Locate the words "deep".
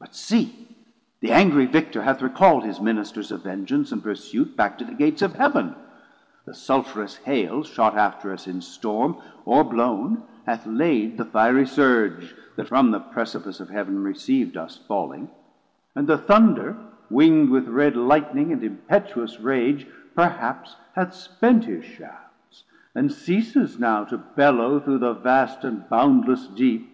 26.48-26.90